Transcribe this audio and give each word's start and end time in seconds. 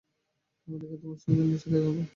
আমেরিকায় 0.67 0.99
তোমার 1.01 1.19
সঙ্গে 1.23 1.43
নিশ্চয়ই 1.43 1.71
দেখা 1.73 1.89
হবে। 1.89 2.03